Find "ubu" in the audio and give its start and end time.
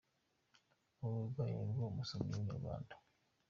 1.03-1.09